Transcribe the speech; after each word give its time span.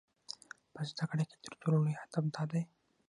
په 0.73 0.81
زده 0.89 1.05
کړه 1.09 1.23
کې 1.29 1.35
تر 1.43 1.53
ټولو 1.61 1.77
لوی 1.83 1.95
هدف 2.01 2.25
دا 2.35 2.43
دی. 2.51 2.61